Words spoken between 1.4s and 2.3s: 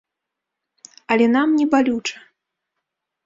не балюча.